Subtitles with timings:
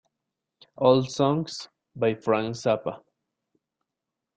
[0.77, 3.03] All songs by Frank Zappa.